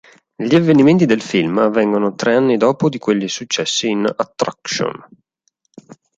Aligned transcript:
Gli 0.35 0.55
avvenimenti 0.55 1.05
del 1.05 1.21
film 1.21 1.59
avvengono 1.59 2.15
tre 2.15 2.33
anni 2.33 2.57
dopo 2.57 2.89
di 2.89 2.97
quelli 2.97 3.27
successi 3.27 3.87
in 3.87 4.11
"Attraction". 4.11 4.91